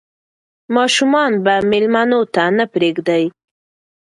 ماشومان 0.75 1.31
به 1.43 1.53
مېلمنو 1.71 2.21
ته 2.33 2.43
نه 2.57 2.65
پرېږدي. 2.73 3.23